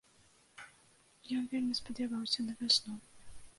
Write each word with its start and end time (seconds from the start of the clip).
Ён 1.41 1.45
вельмі 1.53 1.79
спадзяваўся 1.81 2.39
на 2.49 2.53
вясну. 2.65 2.93